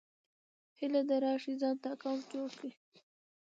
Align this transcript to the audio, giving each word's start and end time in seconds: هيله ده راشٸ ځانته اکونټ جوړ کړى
هيله 0.79 1.01
ده 1.09 1.15
راشٸ 1.23 1.43
ځانته 1.61 1.87
اکونټ 1.93 2.21
جوړ 2.33 2.49
کړى 2.59 2.71